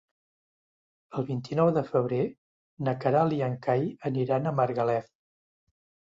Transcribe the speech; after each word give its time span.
El 1.17 1.25
vint-i-nou 1.25 1.67
de 1.75 1.83
febrer 1.89 2.21
na 2.87 2.93
Queralt 3.03 3.35
i 3.37 3.39
en 3.49 3.57
Cai 3.67 3.85
aniran 4.11 4.49
a 4.49 4.55
Margalef. 4.61 5.13